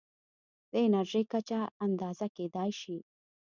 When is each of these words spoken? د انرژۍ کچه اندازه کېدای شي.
د 0.71 0.73
انرژۍ 0.85 1.23
کچه 1.31 1.59
اندازه 1.85 2.25
کېدای 2.37 2.71
شي. 2.81 2.97